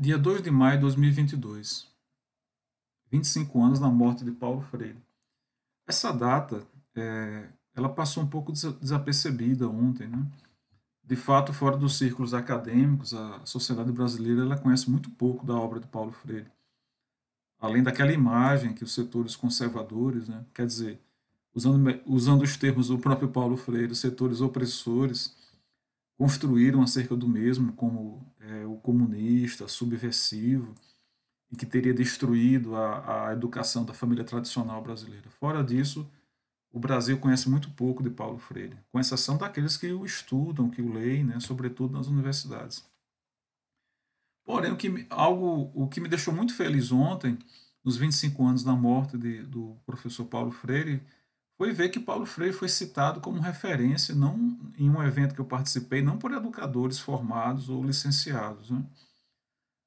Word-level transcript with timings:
Dia 0.00 0.16
2 0.16 0.42
de 0.42 0.50
maio 0.52 0.76
de 0.76 0.82
2022. 0.82 1.88
25 3.10 3.60
anos 3.60 3.80
da 3.80 3.88
morte 3.88 4.24
de 4.24 4.30
Paulo 4.30 4.60
Freire. 4.60 5.02
Essa 5.88 6.12
data, 6.12 6.64
é, 6.94 7.48
ela 7.74 7.88
passou 7.88 8.22
um 8.22 8.26
pouco 8.28 8.52
desapercebida 8.52 9.68
ontem, 9.68 10.06
né? 10.06 10.24
De 11.02 11.16
fato, 11.16 11.52
fora 11.52 11.76
dos 11.76 11.98
círculos 11.98 12.32
acadêmicos, 12.32 13.12
a 13.12 13.44
sociedade 13.44 13.90
brasileira 13.90 14.42
ela 14.42 14.56
conhece 14.56 14.88
muito 14.88 15.10
pouco 15.10 15.44
da 15.44 15.56
obra 15.56 15.80
de 15.80 15.88
Paulo 15.88 16.12
Freire. 16.12 16.46
Além 17.58 17.82
daquela 17.82 18.12
imagem 18.12 18.74
que 18.74 18.84
os 18.84 18.94
setores 18.94 19.34
conservadores, 19.34 20.28
né, 20.28 20.44
quer 20.54 20.66
dizer, 20.66 21.00
usando, 21.52 22.00
usando 22.06 22.42
os 22.42 22.56
termos 22.56 22.86
do 22.86 23.00
próprio 23.00 23.30
Paulo 23.30 23.56
Freire, 23.56 23.90
os 23.90 23.98
setores 23.98 24.40
opressores, 24.40 25.36
construíram 26.18 26.82
acerca 26.82 27.16
do 27.16 27.28
mesmo 27.28 27.72
como 27.72 28.26
é, 28.40 28.66
o 28.66 28.76
comunista, 28.76 29.68
subversivo, 29.68 30.74
e 31.50 31.56
que 31.56 31.64
teria 31.64 31.94
destruído 31.94 32.74
a, 32.74 33.28
a 33.28 33.32
educação 33.32 33.84
da 33.84 33.94
família 33.94 34.24
tradicional 34.24 34.82
brasileira. 34.82 35.30
Fora 35.30 35.62
disso, 35.62 36.10
o 36.72 36.80
Brasil 36.80 37.18
conhece 37.18 37.48
muito 37.48 37.70
pouco 37.70 38.02
de 38.02 38.10
Paulo 38.10 38.38
Freire, 38.38 38.76
com 38.90 38.98
exceção 38.98 39.38
daqueles 39.38 39.76
que 39.76 39.90
o 39.92 40.04
estudam, 40.04 40.68
que 40.68 40.82
o 40.82 40.92
leem, 40.92 41.24
né, 41.24 41.40
sobretudo 41.40 41.96
nas 41.96 42.08
universidades. 42.08 42.84
Porém, 44.44 44.72
o 44.72 44.76
que, 44.76 45.06
algo, 45.08 45.70
o 45.72 45.86
que 45.86 46.00
me 46.00 46.08
deixou 46.08 46.34
muito 46.34 46.54
feliz 46.54 46.90
ontem, 46.90 47.38
nos 47.84 47.96
25 47.96 48.44
anos 48.44 48.64
da 48.64 48.72
morte 48.72 49.16
de, 49.16 49.42
do 49.42 49.76
professor 49.86 50.24
Paulo 50.24 50.50
Freire, 50.50 51.00
foi 51.58 51.72
ver 51.72 51.88
que 51.88 51.98
Paulo 51.98 52.24
Freire 52.24 52.54
foi 52.54 52.68
citado 52.68 53.20
como 53.20 53.40
referência 53.40 54.14
não 54.14 54.56
em 54.78 54.88
um 54.88 55.02
evento 55.02 55.34
que 55.34 55.40
eu 55.40 55.44
participei, 55.44 56.00
não 56.00 56.16
por 56.16 56.32
educadores 56.32 57.00
formados 57.00 57.68
ou 57.68 57.84
licenciados. 57.84 58.70
Né? 58.70 58.80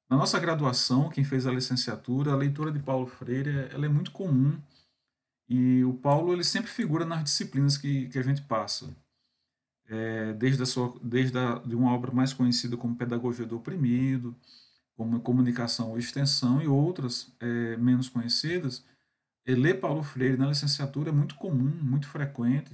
Na 0.08 0.18
nossa 0.18 0.38
graduação, 0.38 1.08
quem 1.08 1.24
fez 1.24 1.46
a 1.46 1.50
licenciatura, 1.50 2.32
a 2.32 2.36
leitura 2.36 2.70
de 2.70 2.78
Paulo 2.78 3.06
Freire 3.06 3.70
ela 3.72 3.86
é 3.86 3.88
muito 3.88 4.10
comum 4.10 4.60
e 5.48 5.82
o 5.82 5.94
Paulo 5.94 6.34
ele 6.34 6.44
sempre 6.44 6.70
figura 6.70 7.06
nas 7.06 7.24
disciplinas 7.24 7.78
que, 7.78 8.08
que 8.10 8.18
a 8.18 8.22
gente 8.22 8.42
passa. 8.42 8.94
É, 9.88 10.32
desde 10.34 10.62
a 10.62 10.66
sua, 10.66 10.94
desde 11.02 11.36
a, 11.38 11.54
de 11.58 11.74
uma 11.74 11.92
obra 11.92 12.12
mais 12.12 12.32
conhecida 12.32 12.76
como 12.76 12.96
Pedagogia 12.96 13.44
do 13.44 13.56
Oprimido, 13.56 14.36
como 14.94 15.20
Comunicação 15.20 15.90
ou 15.90 15.98
Extensão 15.98 16.62
e 16.62 16.68
outras 16.68 17.34
é, 17.40 17.76
menos 17.78 18.08
conhecidas, 18.08 18.84
ler 19.46 19.80
Paulo 19.80 20.02
Freire 20.02 20.36
na 20.36 20.48
licenciatura 20.48 21.10
é 21.10 21.12
muito 21.12 21.34
comum, 21.34 21.72
muito 21.82 22.08
frequente, 22.08 22.72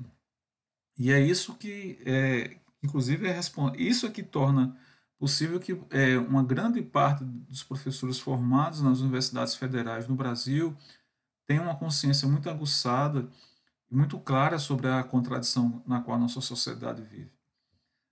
e 0.98 1.12
é 1.12 1.20
isso 1.20 1.54
que, 1.54 1.98
é, 2.04 2.56
inclusive, 2.82 3.28
é 3.28 3.38
isso 3.76 4.06
é 4.06 4.10
que 4.10 4.22
torna 4.22 4.76
possível 5.18 5.58
que 5.58 5.80
é, 5.90 6.18
uma 6.18 6.42
grande 6.42 6.82
parte 6.82 7.24
dos 7.24 7.62
professores 7.62 8.18
formados 8.18 8.80
nas 8.80 9.00
universidades 9.00 9.54
federais 9.54 10.06
no 10.08 10.14
Brasil 10.14 10.76
tenham 11.46 11.64
uma 11.64 11.76
consciência 11.76 12.28
muito 12.28 12.50
aguçada 12.50 13.28
e 13.90 13.96
muito 13.96 14.18
clara 14.18 14.58
sobre 14.58 14.88
a 14.88 15.02
contradição 15.02 15.82
na 15.86 16.00
qual 16.00 16.16
a 16.16 16.20
nossa 16.20 16.40
sociedade 16.40 17.02
vive. 17.02 17.32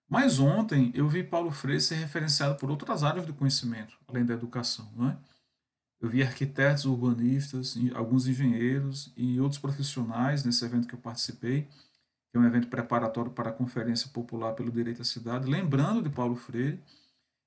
Mas 0.09 0.39
ontem 0.39 0.91
eu 0.95 1.09
vi 1.09 1.23
Paulo 1.23 1.51
Freire 1.51 1.81
ser 1.81 1.97
referenciado 1.97 2.57
por 2.57 2.71
outras 2.71 3.03
áreas 3.03 3.27
do 3.27 3.35
conhecimento, 3.35 3.99
além 4.09 4.25
da 4.25 4.35
educação. 4.35 4.91
Não 4.97 5.11
é? 5.11 5.19
Eu 6.01 6.11
vi 6.11 6.23
arquitetos, 6.23 6.85
urbanistas, 6.85 7.77
alguns 7.95 8.27
engenheiros 8.27 9.13
e 9.17 9.41
outros 9.41 9.61
profissionais 9.61 10.45
nesse 10.45 10.65
evento 10.65 10.87
que 10.87 10.95
eu 10.95 10.99
participei, 10.99 11.63
que 11.63 12.37
é 12.37 12.39
um 12.39 12.45
evento 12.45 12.69
preparatório 12.69 13.31
para 13.31 13.51
a 13.51 13.53
Conferência 13.53 14.09
Popular 14.11 14.53
pelo 14.53 14.71
Direito 14.71 15.01
à 15.01 15.05
Cidade, 15.05 15.51
lembrando 15.51 16.03
de 16.03 16.11
Paulo 16.11 16.37
Freire 16.37 16.83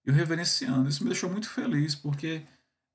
e 0.06 0.10
o 0.10 0.14
reverenciando. 0.14 0.90
Isso 0.90 1.04
me 1.04 1.10
deixou 1.10 1.30
muito 1.30 1.50
feliz, 1.50 1.94
porque 1.94 2.44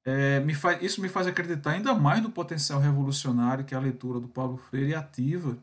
é, 0.04 0.40
me 0.40 0.54
faz, 0.54 0.82
isso 0.82 1.00
me 1.00 1.08
faz 1.08 1.26
acreditar 1.26 1.70
ainda 1.70 1.94
mais 1.94 2.22
no 2.22 2.30
potencial 2.30 2.80
revolucionário 2.80 3.64
que 3.64 3.74
a 3.74 3.80
leitura 3.80 4.20
do 4.20 4.28
Paulo 4.28 4.56
Freire 4.56 4.94
ativa 4.94 5.56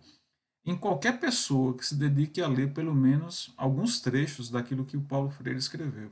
em 0.66 0.76
qualquer 0.76 1.20
pessoa 1.20 1.76
que 1.76 1.86
se 1.86 1.96
dedique 1.96 2.42
a 2.42 2.48
ler 2.48 2.74
pelo 2.74 2.94
menos 2.94 3.54
alguns 3.58 4.00
trechos 4.00 4.50
daquilo 4.50 4.86
que 4.86 4.96
o 4.96 5.02
Paulo 5.02 5.30
Freire 5.30 5.60
escreveu. 5.60 6.12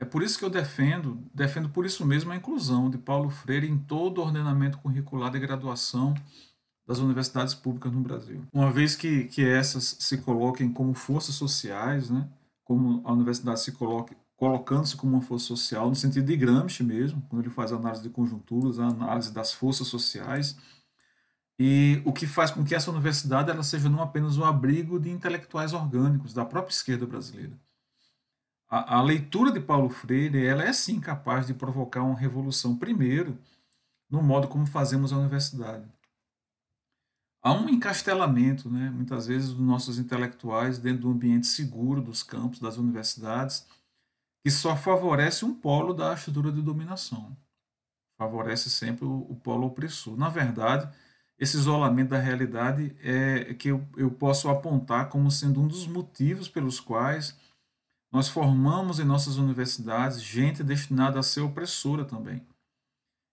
É 0.00 0.04
por 0.04 0.22
isso 0.22 0.38
que 0.38 0.44
eu 0.44 0.50
defendo, 0.50 1.18
defendo 1.34 1.68
por 1.68 1.84
isso 1.84 2.06
mesmo 2.06 2.30
a 2.30 2.36
inclusão 2.36 2.88
de 2.88 2.98
Paulo 2.98 3.30
Freire 3.30 3.68
em 3.68 3.76
todo 3.76 4.18
o 4.18 4.24
ordenamento 4.24 4.78
curricular 4.78 5.30
de 5.30 5.40
graduação 5.40 6.14
das 6.86 6.98
universidades 6.98 7.54
públicas 7.54 7.92
no 7.92 8.00
Brasil. 8.00 8.42
Uma 8.52 8.70
vez 8.70 8.94
que, 8.94 9.24
que 9.24 9.44
essas 9.44 9.96
se 9.98 10.18
coloquem 10.18 10.72
como 10.72 10.94
forças 10.94 11.34
sociais, 11.34 12.08
né, 12.08 12.28
como 12.64 13.02
a 13.04 13.12
universidade 13.12 13.60
se 13.60 13.72
coloque 13.72 14.16
colocando-se 14.38 14.96
como 14.96 15.14
uma 15.14 15.20
força 15.20 15.46
social, 15.46 15.88
no 15.88 15.96
sentido 15.96 16.24
de 16.24 16.36
Gramsci 16.36 16.84
mesmo, 16.84 17.20
quando 17.28 17.42
ele 17.42 17.50
faz 17.50 17.72
a 17.72 17.76
análise 17.76 18.04
de 18.04 18.08
conjunturas, 18.08 18.78
a 18.78 18.86
análise 18.86 19.32
das 19.32 19.52
forças 19.52 19.88
sociais, 19.88 20.56
e 21.58 22.00
o 22.04 22.12
que 22.12 22.24
faz 22.24 22.52
com 22.52 22.64
que 22.64 22.72
essa 22.72 22.88
universidade 22.88 23.50
ela 23.50 23.64
seja 23.64 23.88
não 23.88 24.00
apenas 24.00 24.38
um 24.38 24.44
abrigo 24.44 25.00
de 25.00 25.10
intelectuais 25.10 25.72
orgânicos 25.72 26.32
da 26.32 26.44
própria 26.44 26.72
esquerda 26.72 27.04
brasileira, 27.04 27.58
a, 28.68 28.98
a, 28.98 29.02
leitura 29.02 29.50
de 29.50 29.60
Paulo 29.60 29.88
Freire 29.88 30.44
ela 30.44 30.62
é 30.62 30.72
sim 30.72 31.00
capaz 31.00 31.46
de 31.46 31.54
provocar 31.54 32.02
uma 32.02 32.18
revolução, 32.18 32.76
primeiro, 32.76 33.38
no 34.10 34.22
modo 34.22 34.48
como 34.48 34.66
fazemos 34.66 35.12
a 35.12 35.18
universidade. 35.18 35.88
Há 37.42 37.52
um 37.52 37.68
encastelamento, 37.68 38.68
né, 38.68 38.90
muitas 38.90 39.26
vezes, 39.26 39.50
dos 39.50 39.60
nossos 39.60 39.98
intelectuais 39.98 40.78
dentro 40.78 41.02
do 41.02 41.10
ambiente 41.10 41.46
seguro 41.46 42.02
dos 42.02 42.22
campos, 42.22 42.60
das 42.60 42.76
universidades, 42.76 43.66
que 44.44 44.50
só 44.50 44.76
favorece 44.76 45.44
um 45.44 45.54
polo 45.54 45.94
da 45.94 46.12
estrutura 46.12 46.50
de 46.52 46.60
dominação. 46.60 47.36
Favorece 48.18 48.68
sempre 48.68 49.04
o, 49.04 49.26
o 49.30 49.36
polo 49.36 49.66
opressor. 49.66 50.16
Na 50.16 50.28
verdade, 50.28 50.92
esse 51.38 51.56
isolamento 51.56 52.10
da 52.10 52.18
realidade 52.18 52.96
é 53.00 53.54
que 53.54 53.68
eu, 53.68 53.86
eu 53.96 54.10
posso 54.10 54.48
apontar 54.48 55.08
como 55.08 55.30
sendo 55.30 55.60
um 55.62 55.68
dos 55.68 55.86
motivos 55.86 56.48
pelos 56.48 56.80
quais 56.80 57.38
nós 58.10 58.28
formamos 58.28 58.98
em 58.98 59.04
nossas 59.04 59.36
universidades 59.36 60.22
gente 60.22 60.62
destinada 60.62 61.18
a 61.18 61.22
ser 61.22 61.40
opressora 61.40 62.04
também. 62.04 62.46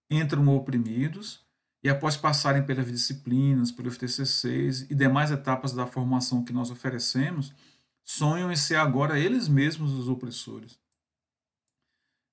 Entram 0.10 0.48
oprimidos 0.50 1.46
e, 1.82 1.90
após 1.90 2.18
passarem 2.18 2.64
pelas 2.64 2.92
disciplinas, 2.92 3.72
pelos 3.72 3.98
TCCs 3.98 4.90
e 4.90 4.96
demais 4.96 5.32
etapas 5.32 5.72
da 5.74 5.88
formação 5.88 6.44
que 6.44 6.52
nós 6.54 6.70
oferecemos, 6.70 7.54
sonham 8.04 8.52
em 8.52 8.56
ser 8.56 8.76
agora 8.76 9.20
eles 9.20 9.48
mesmos 9.48 9.92
os 9.92 10.10
opressores. 10.10 10.78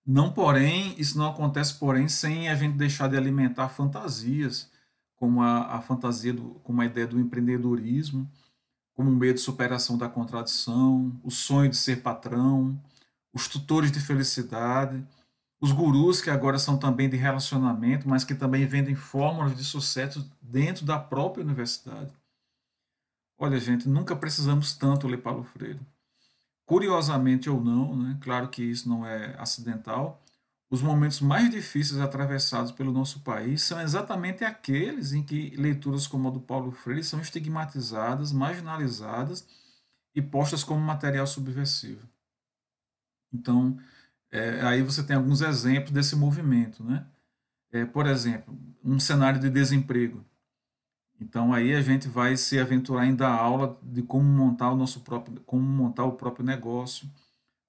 Não, 0.04 0.32
porém, 0.32 0.94
isso 0.98 1.16
não 1.16 1.28
acontece, 1.28 1.78
porém, 1.78 2.08
sem 2.08 2.48
a 2.48 2.54
gente 2.56 2.76
deixar 2.76 3.08
de 3.08 3.16
alimentar 3.16 3.68
fantasias, 3.68 4.70
como 5.14 5.40
a, 5.40 5.76
a 5.76 5.80
fantasia, 5.80 6.32
do, 6.32 6.54
como 6.64 6.80
a 6.82 6.86
ideia 6.86 7.06
do 7.06 7.20
empreendedorismo, 7.20 8.28
como 8.94 9.10
o 9.10 9.14
medo 9.14 9.34
de 9.34 9.40
superação 9.40 9.96
da 9.96 10.08
contradição, 10.08 11.18
o 11.22 11.30
sonho 11.30 11.70
de 11.70 11.76
ser 11.76 12.02
patrão, 12.02 12.78
os 13.32 13.48
tutores 13.48 13.90
de 13.90 14.00
felicidade, 14.00 15.04
os 15.60 15.72
gurus 15.72 16.20
que 16.20 16.28
agora 16.28 16.58
são 16.58 16.76
também 16.76 17.08
de 17.08 17.16
relacionamento, 17.16 18.08
mas 18.08 18.24
que 18.24 18.34
também 18.34 18.66
vendem 18.66 18.94
fórmulas 18.94 19.56
de 19.56 19.64
sucesso 19.64 20.28
dentro 20.40 20.84
da 20.84 20.98
própria 20.98 21.44
universidade. 21.44 22.12
Olha, 23.38 23.58
gente, 23.58 23.88
nunca 23.88 24.14
precisamos 24.14 24.74
tanto 24.74 25.06
ler 25.06 25.18
Paulo 25.18 25.44
Freire. 25.44 25.80
Curiosamente 26.66 27.48
ou 27.48 27.62
não, 27.62 27.96
né, 27.96 28.18
claro 28.20 28.48
que 28.48 28.62
isso 28.62 28.88
não 28.88 29.06
é 29.06 29.34
acidental, 29.38 30.22
os 30.72 30.80
momentos 30.80 31.20
mais 31.20 31.50
difíceis 31.50 32.00
atravessados 32.00 32.72
pelo 32.72 32.90
nosso 32.90 33.20
país 33.20 33.60
são 33.60 33.78
exatamente 33.78 34.42
aqueles 34.42 35.12
em 35.12 35.22
que 35.22 35.50
leituras 35.54 36.06
como 36.06 36.28
a 36.28 36.30
do 36.30 36.40
Paulo 36.40 36.72
Freire 36.72 37.04
são 37.04 37.20
estigmatizadas, 37.20 38.32
marginalizadas 38.32 39.46
e 40.14 40.22
postas 40.22 40.64
como 40.64 40.80
material 40.80 41.26
subversivo. 41.26 42.08
Então, 43.30 43.78
é, 44.30 44.62
aí 44.62 44.82
você 44.82 45.02
tem 45.02 45.14
alguns 45.14 45.42
exemplos 45.42 45.90
desse 45.90 46.16
movimento, 46.16 46.82
né? 46.82 47.04
É, 47.70 47.84
por 47.84 48.06
exemplo, 48.06 48.58
um 48.82 48.98
cenário 48.98 49.38
de 49.38 49.50
desemprego. 49.50 50.24
Então 51.20 51.52
aí 51.52 51.74
a 51.74 51.82
gente 51.82 52.08
vai 52.08 52.34
se 52.34 52.58
aventurar 52.58 53.04
em 53.04 53.14
dar 53.14 53.34
aula 53.34 53.78
de 53.82 54.00
como 54.00 54.24
montar 54.24 54.72
o 54.72 54.76
nosso 54.76 55.00
próprio, 55.00 55.38
como 55.44 55.62
montar 55.62 56.04
o 56.04 56.12
próprio 56.12 56.46
negócio, 56.46 57.06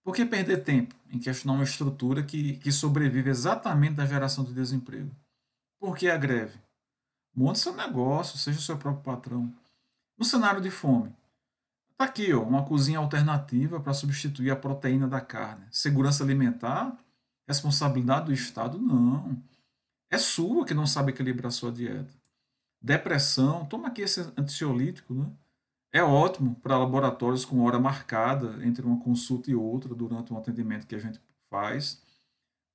por 0.03 0.13
que 0.13 0.25
perder 0.25 0.63
tempo 0.63 0.93
em 1.09 1.17
questionar 1.17 1.53
uma 1.53 1.63
estrutura 1.63 2.21
que, 2.23 2.57
que 2.57 2.71
sobrevive 2.71 3.29
exatamente 3.29 3.95
da 3.95 4.05
geração 4.05 4.43
de 4.43 4.53
desemprego? 4.53 5.09
Por 5.79 5.95
que 5.95 6.09
a 6.09 6.17
greve? 6.17 6.59
Monte 7.33 7.59
seu 7.59 7.73
negócio, 7.73 8.37
seja 8.37 8.59
seu 8.59 8.77
próprio 8.77 9.03
patrão. 9.03 9.53
No 10.17 10.25
cenário 10.25 10.61
de 10.61 10.69
fome, 10.69 11.15
está 11.91 12.05
aqui 12.05 12.33
ó, 12.33 12.43
uma 12.43 12.65
cozinha 12.65 12.99
alternativa 12.99 13.79
para 13.79 13.93
substituir 13.93 14.51
a 14.51 14.55
proteína 14.55 15.07
da 15.07 15.21
carne. 15.21 15.65
Segurança 15.71 16.23
alimentar? 16.23 16.95
Responsabilidade 17.47 18.27
do 18.27 18.33
Estado? 18.33 18.77
Não. 18.77 19.41
É 20.09 20.17
sua 20.17 20.65
que 20.65 20.73
não 20.73 20.85
sabe 20.85 21.11
equilibrar 21.11 21.51
sua 21.51 21.71
dieta. 21.71 22.13
Depressão? 22.81 23.65
Toma 23.65 23.87
aqui 23.87 24.01
esse 24.01 24.21
ansiolítico, 24.37 25.13
né? 25.13 25.31
É 25.93 26.01
ótimo 26.01 26.55
para 26.55 26.75
laboratórios 26.75 27.45
com 27.45 27.63
hora 27.63 27.79
marcada 27.79 28.65
entre 28.65 28.83
uma 28.83 28.99
consulta 28.99 29.51
e 29.51 29.55
outra 29.55 29.93
durante 29.93 30.33
um 30.33 30.37
atendimento 30.37 30.87
que 30.87 30.95
a 30.95 30.99
gente 30.99 31.21
faz. 31.51 32.01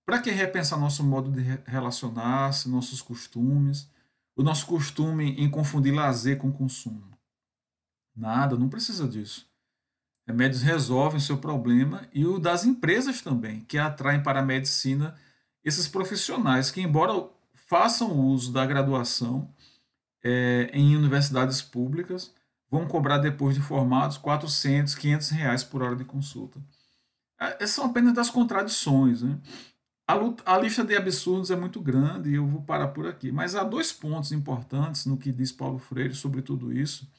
Para 0.06 0.22
que 0.22 0.30
repensar 0.30 0.78
nosso 0.78 1.02
modo 1.02 1.28
de 1.32 1.42
relacionar-se, 1.66 2.68
nossos 2.68 3.02
costumes, 3.02 3.90
o 4.36 4.42
nosso 4.44 4.66
costume 4.66 5.32
em 5.32 5.50
confundir 5.50 5.92
lazer 5.92 6.38
com 6.38 6.52
consumo? 6.52 7.10
Nada, 8.14 8.56
não 8.56 8.68
precisa 8.68 9.08
disso. 9.08 9.48
Remédios 10.24 10.62
resolvem 10.62 11.18
o 11.18 11.20
seu 11.20 11.38
problema 11.38 12.06
e 12.12 12.24
o 12.24 12.38
das 12.38 12.64
empresas 12.64 13.20
também, 13.20 13.62
que 13.62 13.78
atraem 13.78 14.22
para 14.22 14.38
a 14.40 14.44
medicina 14.44 15.16
esses 15.64 15.88
profissionais 15.88 16.70
que, 16.70 16.80
embora 16.80 17.28
façam 17.54 18.20
uso 18.20 18.52
da 18.52 18.64
graduação 18.64 19.52
é, 20.22 20.70
em 20.72 20.94
universidades 20.94 21.60
públicas, 21.60 22.32
vão 22.70 22.86
cobrar 22.86 23.18
depois 23.18 23.54
de 23.54 23.62
formados 23.62 24.18
400, 24.18 24.94
500 24.94 25.30
reais 25.30 25.64
por 25.64 25.82
hora 25.82 25.96
de 25.96 26.04
consulta. 26.04 26.60
É, 27.38 27.66
são 27.66 27.86
apenas 27.86 28.12
das 28.12 28.30
contradições. 28.30 29.22
Né? 29.22 29.38
A, 30.06 30.14
luta, 30.14 30.42
a, 30.44 30.58
lista 30.58 30.84
de 30.84 30.96
absurdos 30.96 31.50
é 31.50 31.56
muito 31.56 31.80
grande 31.80 32.30
e 32.30 32.34
eu 32.34 32.46
vou 32.46 32.62
parar 32.62 32.88
por 32.88 33.06
aqui. 33.06 33.32
Mas 33.32 33.54
há 33.54 33.64
dois 33.64 33.92
pontos 33.92 34.32
importantes 34.32 35.06
no 35.06 35.16
que 35.16 35.32
diz 35.32 35.52
Paulo 35.52 35.78
Freire 35.78 36.14
sobre 36.14 36.42
tudo 36.42 36.72
isso 36.72 37.10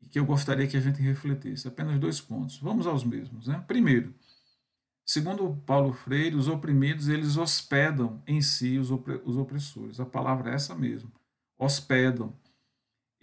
e 0.00 0.06
que 0.06 0.18
eu 0.18 0.24
gostaria 0.24 0.66
que 0.66 0.76
a 0.76 0.80
gente 0.80 1.00
refletisse. 1.00 1.68
Apenas 1.68 1.98
dois 2.00 2.20
pontos. 2.20 2.58
Vamos 2.58 2.86
aos 2.86 3.04
mesmos. 3.04 3.46
Né? 3.46 3.62
Primeiro, 3.66 4.14
segundo 5.04 5.54
Paulo 5.66 5.92
Freire, 5.92 6.36
os 6.36 6.48
oprimidos 6.48 7.08
eles 7.08 7.36
hospedam 7.36 8.22
em 8.26 8.40
si 8.40 8.78
os 8.78 8.90
opressores. 9.36 10.00
A 10.00 10.06
palavra 10.06 10.50
é 10.50 10.54
essa 10.54 10.74
mesmo. 10.74 11.12
Hospedam 11.58 12.34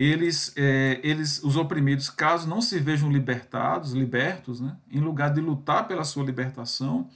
eles, 0.03 0.51
é, 0.57 0.99
eles, 1.03 1.43
os 1.43 1.55
oprimidos, 1.55 2.09
caso 2.09 2.49
não 2.49 2.59
se 2.59 2.79
vejam 2.79 3.11
libertados, 3.11 3.93
libertos, 3.93 4.59
né, 4.59 4.75
em 4.89 4.99
lugar 4.99 5.31
de 5.31 5.39
lutar 5.39 5.87
pela 5.87 6.03
sua 6.03 6.23
libertação, 6.23 7.07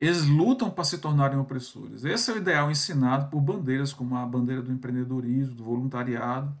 eles 0.00 0.24
lutam 0.24 0.70
para 0.70 0.82
se 0.82 0.96
tornarem 0.96 1.38
opressores. 1.38 2.06
Esse 2.06 2.30
é 2.30 2.34
o 2.34 2.38
ideal 2.38 2.70
ensinado 2.70 3.28
por 3.28 3.38
bandeiras 3.42 3.92
como 3.92 4.16
a 4.16 4.24
bandeira 4.24 4.62
do 4.62 4.72
empreendedorismo, 4.72 5.54
do 5.54 5.64
voluntariado 5.64 6.56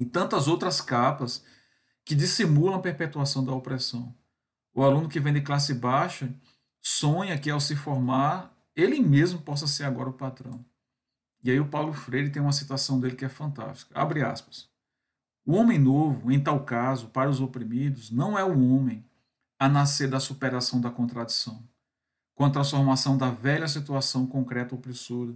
e 0.00 0.06
tantas 0.06 0.48
outras 0.48 0.80
capas 0.80 1.44
que 2.02 2.14
dissimulam 2.14 2.78
a 2.78 2.82
perpetuação 2.82 3.44
da 3.44 3.52
opressão. 3.52 4.14
O 4.74 4.82
aluno 4.82 5.06
que 5.06 5.20
vem 5.20 5.34
de 5.34 5.42
classe 5.42 5.74
baixa 5.74 6.34
sonha 6.80 7.38
que 7.38 7.50
ao 7.50 7.60
se 7.60 7.76
formar, 7.76 8.56
ele 8.74 9.00
mesmo 9.00 9.40
possa 9.40 9.66
ser 9.66 9.84
agora 9.84 10.08
o 10.08 10.14
patrão. 10.14 10.64
E 11.44 11.50
aí 11.50 11.60
o 11.60 11.68
Paulo 11.68 11.92
Freire 11.92 12.30
tem 12.30 12.40
uma 12.40 12.52
citação 12.52 12.98
dele 12.98 13.16
que 13.16 13.26
é 13.26 13.28
fantástica. 13.28 13.92
Abre 14.00 14.22
aspas. 14.22 14.77
O 15.48 15.54
homem 15.54 15.78
novo, 15.78 16.30
em 16.30 16.38
tal 16.38 16.62
caso, 16.62 17.06
para 17.06 17.30
os 17.30 17.40
oprimidos, 17.40 18.10
não 18.10 18.38
é 18.38 18.44
o 18.44 18.50
homem 18.50 19.02
a 19.58 19.66
nascer 19.66 20.06
da 20.06 20.20
superação 20.20 20.78
da 20.78 20.90
contradição, 20.90 21.66
com 22.34 22.44
a 22.44 22.50
transformação 22.50 23.16
da 23.16 23.30
velha 23.30 23.66
situação 23.66 24.26
concreta 24.26 24.74
opressora, 24.74 25.34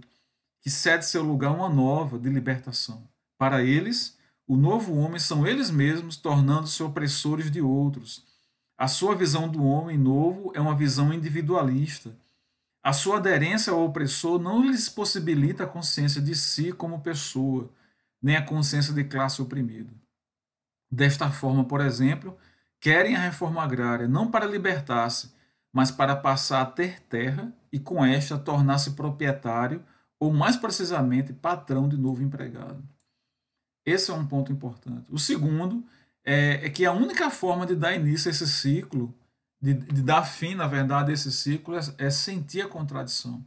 que 0.61 0.69
cede 0.69 1.07
seu 1.07 1.23
lugar 1.23 1.49
a 1.49 1.53
uma 1.53 1.67
nova 1.67 2.19
de 2.19 2.29
libertação. 2.29 3.09
Para 3.39 3.63
eles, 3.63 4.15
o 4.45 4.55
novo 4.55 4.93
homem 4.93 5.17
são 5.17 5.47
eles 5.47 5.71
mesmos 5.71 6.15
tornando-se 6.15 6.83
opressores 6.83 7.49
de 7.49 7.59
outros. 7.59 8.23
A 8.77 8.87
sua 8.87 9.15
visão 9.15 9.49
do 9.49 9.63
homem 9.63 9.97
novo 9.97 10.51
é 10.53 10.61
uma 10.61 10.75
visão 10.75 11.11
individualista. 11.11 12.15
A 12.83 12.93
sua 12.93 13.17
aderência 13.17 13.73
ao 13.73 13.83
opressor 13.83 14.39
não 14.39 14.61
lhes 14.61 14.87
possibilita 14.87 15.63
a 15.63 15.67
consciência 15.67 16.21
de 16.21 16.35
si 16.35 16.71
como 16.71 17.01
pessoa, 17.01 17.67
nem 18.21 18.35
a 18.35 18.45
consciência 18.45 18.93
de 18.93 19.03
classe 19.05 19.41
oprimida. 19.41 20.02
Desta 20.93 21.31
forma, 21.31 21.65
por 21.65 21.81
exemplo, 21.81 22.37
querem 22.79 23.15
a 23.15 23.19
reforma 23.19 23.63
agrária 23.63 24.07
não 24.07 24.29
para 24.29 24.45
libertar-se, 24.45 25.33
mas 25.73 25.89
para 25.89 26.15
passar 26.15 26.61
a 26.61 26.67
ter 26.67 26.99
terra 27.01 27.51
e 27.71 27.79
com 27.79 28.05
esta 28.05 28.37
tornar-se 28.37 28.91
proprietário 28.91 29.83
ou, 30.19 30.31
mais 30.31 30.55
precisamente, 30.55 31.33
patrão 31.33 31.89
de 31.89 31.97
novo 31.97 32.21
empregado. 32.21 32.87
Esse 33.83 34.11
é 34.11 34.13
um 34.13 34.27
ponto 34.27 34.51
importante. 34.51 35.11
O 35.11 35.17
segundo 35.17 35.83
é, 36.23 36.67
é 36.67 36.69
que 36.69 36.85
a 36.85 36.91
única 36.91 37.31
forma 37.31 37.65
de 37.65 37.75
dar 37.75 37.95
início 37.95 38.29
a 38.29 38.31
esse 38.31 38.47
ciclo, 38.47 39.11
de, 39.59 39.73
de 39.73 40.03
dar 40.03 40.23
fim, 40.23 40.53
na 40.53 40.67
verdade, 40.67 41.09
a 41.09 41.13
esse 41.15 41.31
ciclo, 41.31 41.75
é, 41.75 41.79
é 41.97 42.11
sentir 42.11 42.61
a 42.61 42.69
contradição. 42.69 43.43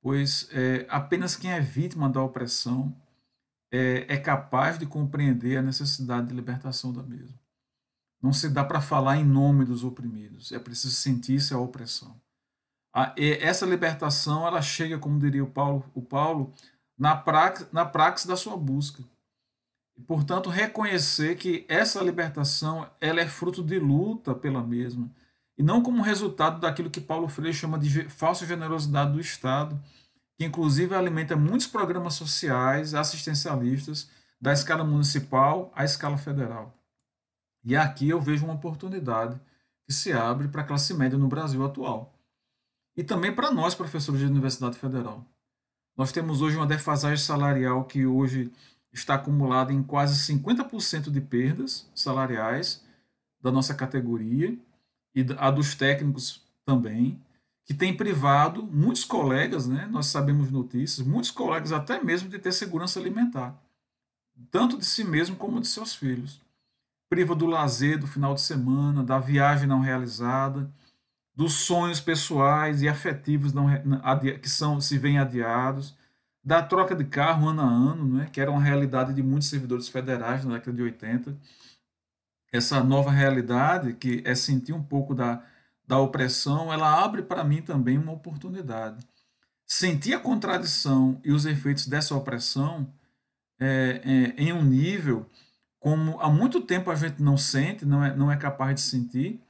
Pois 0.00 0.48
é, 0.52 0.86
apenas 0.88 1.36
quem 1.36 1.52
é 1.52 1.60
vítima 1.60 2.08
da 2.08 2.22
opressão 2.22 2.96
é, 3.70 4.06
é 4.08 4.16
capaz 4.16 4.78
de 4.78 4.86
compreender 4.86 5.56
a 5.56 5.62
necessidade 5.62 6.28
de 6.28 6.34
libertação 6.34 6.92
da 6.92 7.02
mesma. 7.02 7.38
Não 8.22 8.32
se 8.32 8.48
dá 8.48 8.64
para 8.64 8.80
falar 8.80 9.16
em 9.16 9.24
nome 9.24 9.64
dos 9.64 9.84
oprimidos, 9.84 10.52
é 10.52 10.58
preciso 10.58 10.94
sentir-se 10.94 11.54
a 11.54 11.58
opressão. 11.58 12.20
A, 12.92 13.14
essa 13.16 13.64
libertação 13.64 14.46
ela 14.46 14.60
chega, 14.60 14.98
como 14.98 15.18
diria 15.18 15.44
o 15.44 15.50
Paulo, 15.50 15.84
o 15.94 16.02
Paulo 16.02 16.52
na, 16.98 17.16
prax, 17.16 17.66
na 17.72 17.84
praxe 17.84 18.26
da 18.26 18.36
sua 18.36 18.56
busca. 18.56 19.02
E, 19.96 20.02
portanto, 20.02 20.50
reconhecer 20.50 21.36
que 21.36 21.64
essa 21.68 22.02
libertação 22.02 22.90
ela 23.00 23.20
é 23.20 23.28
fruto 23.28 23.62
de 23.62 23.78
luta 23.78 24.34
pela 24.34 24.62
mesma, 24.62 25.10
e 25.56 25.62
não 25.62 25.82
como 25.82 26.02
resultado 26.02 26.58
daquilo 26.58 26.90
que 26.90 27.00
Paulo 27.00 27.28
Freire 27.28 27.56
chama 27.56 27.78
de 27.78 28.08
falsa 28.08 28.46
generosidade 28.46 29.12
do 29.12 29.20
Estado, 29.20 29.78
que 30.40 30.46
inclusive 30.46 30.94
alimenta 30.94 31.36
muitos 31.36 31.66
programas 31.66 32.14
sociais 32.14 32.94
assistencialistas 32.94 34.08
da 34.40 34.54
escala 34.54 34.82
municipal 34.82 35.70
à 35.76 35.84
escala 35.84 36.16
federal. 36.16 36.74
E 37.62 37.76
aqui 37.76 38.08
eu 38.08 38.18
vejo 38.18 38.46
uma 38.46 38.54
oportunidade 38.54 39.38
que 39.86 39.92
se 39.92 40.14
abre 40.14 40.48
para 40.48 40.62
a 40.62 40.64
classe 40.64 40.94
média 40.94 41.18
no 41.18 41.28
Brasil 41.28 41.62
atual. 41.62 42.14
E 42.96 43.04
também 43.04 43.34
para 43.34 43.50
nós, 43.50 43.74
professores 43.74 44.22
de 44.22 44.26
Universidade 44.28 44.78
Federal. 44.78 45.26
Nós 45.94 46.10
temos 46.10 46.40
hoje 46.40 46.56
uma 46.56 46.66
defasagem 46.66 47.22
salarial 47.22 47.84
que 47.84 48.06
hoje 48.06 48.50
está 48.90 49.16
acumulada 49.16 49.74
em 49.74 49.82
quase 49.82 50.32
50% 50.32 51.10
de 51.10 51.20
perdas 51.20 51.86
salariais 51.94 52.82
da 53.42 53.52
nossa 53.52 53.74
categoria 53.74 54.56
e 55.14 55.20
a 55.36 55.50
dos 55.50 55.74
técnicos 55.74 56.42
também 56.64 57.20
que 57.70 57.74
tem 57.74 57.96
privado 57.96 58.64
muitos 58.64 59.04
colegas, 59.04 59.68
né, 59.68 59.86
nós 59.92 60.06
sabemos 60.06 60.50
notícias, 60.50 61.06
muitos 61.06 61.30
colegas 61.30 61.70
até 61.70 62.02
mesmo 62.02 62.28
de 62.28 62.36
ter 62.36 62.50
segurança 62.50 62.98
alimentar, 62.98 63.54
tanto 64.50 64.76
de 64.76 64.84
si 64.84 65.04
mesmo 65.04 65.36
como 65.36 65.60
de 65.60 65.68
seus 65.68 65.94
filhos. 65.94 66.40
Priva 67.08 67.32
do 67.32 67.46
lazer 67.46 67.96
do 67.96 68.08
final 68.08 68.34
de 68.34 68.40
semana, 68.40 69.04
da 69.04 69.20
viagem 69.20 69.68
não 69.68 69.78
realizada, 69.78 70.68
dos 71.32 71.52
sonhos 71.52 72.00
pessoais 72.00 72.82
e 72.82 72.88
afetivos 72.88 73.52
não, 73.52 73.68
que 74.42 74.48
são 74.48 74.80
se 74.80 74.98
vêm 74.98 75.18
adiados, 75.20 75.94
da 76.42 76.60
troca 76.60 76.96
de 76.96 77.04
carro 77.04 77.50
ano 77.50 77.62
a 77.62 77.66
ano, 77.66 78.16
né, 78.16 78.28
que 78.32 78.40
era 78.40 78.50
uma 78.50 78.60
realidade 78.60 79.14
de 79.14 79.22
muitos 79.22 79.48
servidores 79.48 79.88
federais 79.88 80.44
na 80.44 80.54
década 80.54 80.76
de 80.76 80.82
80. 80.82 81.36
Essa 82.52 82.82
nova 82.82 83.12
realidade, 83.12 83.92
que 83.92 84.24
é 84.26 84.34
sentir 84.34 84.72
um 84.72 84.82
pouco 84.82 85.14
da 85.14 85.40
da 85.90 85.98
opressão, 85.98 86.72
ela 86.72 87.02
abre 87.02 87.20
para 87.20 87.42
mim 87.42 87.60
também 87.60 87.98
uma 87.98 88.12
oportunidade. 88.12 89.04
Sentir 89.66 90.14
a 90.14 90.20
contradição 90.20 91.20
e 91.24 91.32
os 91.32 91.46
efeitos 91.46 91.88
dessa 91.88 92.14
opressão 92.14 92.94
é, 93.58 94.00
é, 94.04 94.40
em 94.40 94.52
um 94.52 94.62
nível 94.62 95.26
como 95.80 96.20
há 96.20 96.30
muito 96.30 96.60
tempo 96.60 96.92
a 96.92 96.94
gente 96.94 97.20
não 97.20 97.36
sente, 97.36 97.84
não 97.84 98.04
é, 98.04 98.14
não 98.14 98.30
é 98.30 98.36
capaz 98.36 98.76
de 98.76 98.82
sentir, 98.82 99.42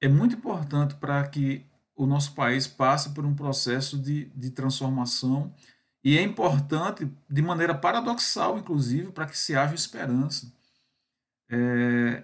é 0.00 0.06
muito 0.06 0.36
importante 0.36 0.94
para 0.94 1.26
que 1.26 1.66
o 1.96 2.06
nosso 2.06 2.32
país 2.32 2.68
passe 2.68 3.10
por 3.10 3.24
um 3.24 3.34
processo 3.34 3.98
de, 3.98 4.26
de 4.26 4.50
transformação 4.50 5.52
e 6.04 6.16
é 6.16 6.22
importante, 6.22 7.10
de 7.28 7.42
maneira 7.42 7.74
paradoxal, 7.74 8.56
inclusive, 8.56 9.10
para 9.10 9.26
que 9.26 9.36
se 9.36 9.56
haja 9.56 9.74
esperança. 9.74 10.52
É, 11.50 12.22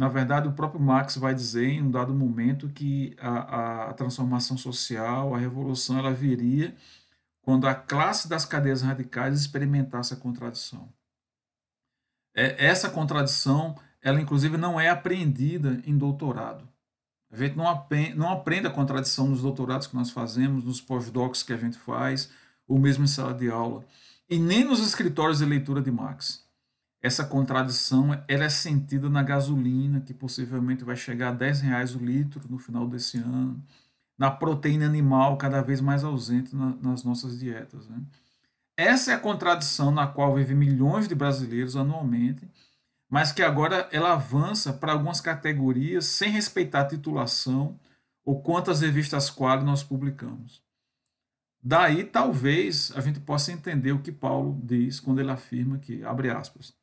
na 0.00 0.08
verdade, 0.08 0.48
o 0.48 0.52
próprio 0.52 0.80
Marx 0.80 1.18
vai 1.18 1.34
dizer 1.34 1.68
em 1.68 1.82
um 1.82 1.90
dado 1.90 2.14
momento 2.14 2.70
que 2.70 3.14
a, 3.20 3.90
a 3.90 3.92
transformação 3.92 4.56
social, 4.56 5.34
a 5.34 5.38
revolução, 5.38 5.98
ela 5.98 6.10
viria 6.10 6.74
quando 7.42 7.68
a 7.68 7.74
classe 7.74 8.26
das 8.26 8.46
cadeias 8.46 8.80
radicais 8.80 9.38
experimentasse 9.38 10.14
a 10.14 10.16
contradição. 10.16 10.90
É, 12.34 12.64
essa 12.64 12.88
contradição, 12.88 13.76
ela 14.00 14.18
inclusive 14.18 14.56
não 14.56 14.80
é 14.80 14.88
apreendida 14.88 15.82
em 15.84 15.98
doutorado. 15.98 16.66
A 17.30 17.36
gente 17.36 17.54
não 17.54 17.66
não 18.16 18.30
aprende 18.30 18.66
a 18.66 18.70
contradição 18.70 19.28
nos 19.28 19.42
doutorados 19.42 19.86
que 19.86 19.96
nós 19.96 20.10
fazemos, 20.10 20.64
nos 20.64 20.80
pós-docs 20.80 21.42
que 21.42 21.52
a 21.52 21.58
gente 21.58 21.76
faz, 21.76 22.30
ou 22.66 22.78
mesmo 22.78 23.04
em 23.04 23.06
sala 23.06 23.34
de 23.34 23.50
aula, 23.50 23.84
e 24.30 24.38
nem 24.38 24.64
nos 24.64 24.80
escritórios 24.80 25.40
de 25.40 25.44
leitura 25.44 25.82
de 25.82 25.90
Marx 25.90 26.48
essa 27.02 27.24
contradição 27.24 28.12
ela 28.28 28.44
é 28.44 28.48
sentida 28.48 29.08
na 29.08 29.22
gasolina, 29.22 30.00
que 30.00 30.12
possivelmente 30.12 30.84
vai 30.84 30.96
chegar 30.96 31.30
a 31.30 31.34
10 31.34 31.60
reais 31.62 31.94
o 31.94 31.98
litro 31.98 32.42
no 32.48 32.58
final 32.58 32.86
desse 32.86 33.16
ano, 33.16 33.62
na 34.18 34.30
proteína 34.30 34.84
animal 34.84 35.38
cada 35.38 35.62
vez 35.62 35.80
mais 35.80 36.04
ausente 36.04 36.54
na, 36.54 36.76
nas 36.82 37.02
nossas 37.02 37.38
dietas. 37.38 37.88
Né? 37.88 38.02
Essa 38.76 39.12
é 39.12 39.14
a 39.14 39.18
contradição 39.18 39.90
na 39.90 40.06
qual 40.06 40.34
vivem 40.34 40.56
milhões 40.56 41.08
de 41.08 41.14
brasileiros 41.14 41.74
anualmente, 41.74 42.46
mas 43.08 43.32
que 43.32 43.42
agora 43.42 43.88
ela 43.90 44.12
avança 44.12 44.72
para 44.72 44.92
algumas 44.92 45.22
categorias 45.22 46.04
sem 46.04 46.30
respeitar 46.30 46.82
a 46.82 46.88
titulação 46.88 47.78
ou 48.24 48.42
quantas 48.42 48.82
revistas 48.82 49.30
quali 49.30 49.64
nós 49.64 49.82
publicamos. 49.82 50.62
Daí, 51.62 52.04
talvez, 52.04 52.92
a 52.94 53.00
gente 53.00 53.20
possa 53.20 53.52
entender 53.52 53.92
o 53.92 54.00
que 54.00 54.12
Paulo 54.12 54.58
diz 54.62 55.00
quando 55.00 55.20
ele 55.20 55.30
afirma 55.30 55.78
que, 55.78 56.02
abre 56.04 56.30
aspas, 56.30 56.74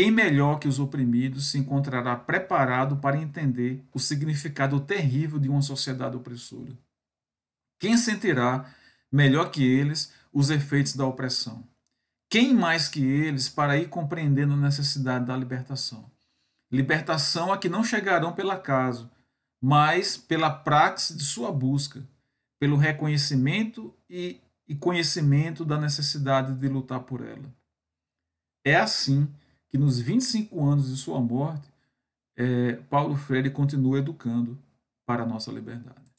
quem 0.00 0.10
melhor 0.10 0.58
que 0.58 0.66
os 0.66 0.78
oprimidos 0.78 1.50
se 1.50 1.58
encontrará 1.58 2.16
preparado 2.16 2.96
para 2.96 3.18
entender 3.18 3.84
o 3.92 3.98
significado 3.98 4.80
terrível 4.80 5.38
de 5.38 5.46
uma 5.46 5.60
sociedade 5.60 6.16
opressora? 6.16 6.72
Quem 7.78 7.98
sentirá, 7.98 8.74
melhor 9.12 9.50
que 9.50 9.62
eles, 9.62 10.10
os 10.32 10.48
efeitos 10.48 10.96
da 10.96 11.04
opressão? 11.04 11.68
Quem 12.30 12.54
mais 12.54 12.88
que 12.88 13.04
eles 13.04 13.50
para 13.50 13.76
ir 13.76 13.90
compreendendo 13.90 14.54
a 14.54 14.56
necessidade 14.56 15.26
da 15.26 15.36
libertação? 15.36 16.10
Libertação 16.72 17.52
a 17.52 17.58
que 17.58 17.68
não 17.68 17.84
chegarão 17.84 18.32
pelo 18.32 18.52
acaso, 18.52 19.10
mas 19.62 20.16
pela 20.16 20.48
praxe 20.48 21.14
de 21.14 21.24
sua 21.24 21.52
busca, 21.52 22.02
pelo 22.58 22.78
reconhecimento 22.78 23.94
e, 24.08 24.40
e 24.66 24.74
conhecimento 24.74 25.62
da 25.62 25.78
necessidade 25.78 26.54
de 26.54 26.68
lutar 26.68 27.00
por 27.00 27.20
ela. 27.20 27.54
É 28.64 28.76
assim 28.76 29.30
que 29.70 29.78
nos 29.78 30.00
25 30.00 30.62
anos 30.64 30.90
de 30.90 30.96
sua 30.96 31.20
morte, 31.20 31.72
é, 32.36 32.72
Paulo 32.90 33.16
Freire 33.16 33.50
continua 33.50 33.98
educando 33.98 34.58
para 35.06 35.22
a 35.22 35.26
nossa 35.26 35.50
liberdade. 35.52 36.09